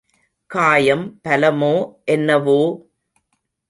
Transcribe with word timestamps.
காயம் 0.49 1.21
பலமோ 1.23 1.73
என்னவோ! 2.05 2.59